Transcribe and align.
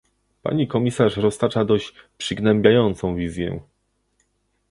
Pani 0.43 0.67
komisarz 0.67 1.17
roztacza 1.17 1.65
dość 1.65 1.93
przygnębiającą 2.17 3.15
wizję 3.15 3.59